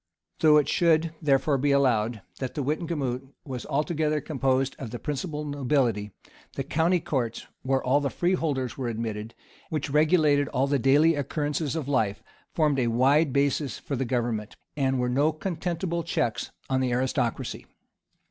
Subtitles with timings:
[0.39, 5.45] Though it should, therefore, be allowed, that the wittenagemot was altogether composed of the principal
[5.45, 6.09] nobility,
[6.55, 9.35] the county courts, where all the freeholders were admitted, and
[9.69, 14.55] which regulated all the daily occurrences of life, formed a wide basis for the government,
[14.75, 17.67] and were no contemptible checks on the aristocracy.